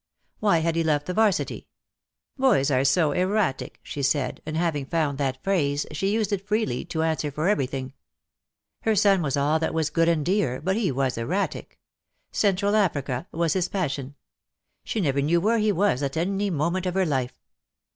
"Why 0.39 0.61
had 0.61 0.75
he 0.75 0.83
left 0.83 1.05
the 1.05 1.13
'Varsity?" 1.13 1.67
"Boys 2.35 2.71
are 2.71 2.83
so 2.83 3.11
erratic," 3.11 3.79
she 3.83 4.01
said, 4.01 4.41
and, 4.47 4.57
having 4.57 4.85
DEAD 4.85 4.93
LOVE 4.93 4.93
HAS 4.93 5.03
CHAINS. 5.03 5.03
Q^i 5.05 5.05
found 5.05 5.17
that 5.19 5.43
phrase, 5.43 5.85
she 5.91 6.11
used 6.11 6.33
it 6.33 6.47
freely 6.47 6.83
to 6.85 7.03
answer 7.03 7.29
for 7.29 7.47
everything. 7.47 7.93
Her 8.81 8.95
son 8.95 9.21
was 9.21 9.37
all 9.37 9.59
that 9.59 9.75
was 9.75 9.91
good 9.91 10.09
and 10.09 10.25
dear, 10.25 10.59
but 10.59 10.75
he 10.75 10.91
was 10.91 11.19
erratic. 11.19 11.79
Central 12.31 12.75
Africa 12.75 13.27
was 13.31 13.53
his 13.53 13.69
passion. 13.69 14.15
She 14.83 15.01
never 15.01 15.21
knew 15.21 15.39
where 15.39 15.59
he 15.59 15.71
was 15.71 16.01
at 16.01 16.17
any 16.17 16.49
moment 16.49 16.87
of 16.87 16.95
her 16.95 17.05
life. 17.05 17.39